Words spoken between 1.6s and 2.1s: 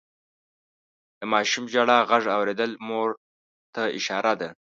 د ژړا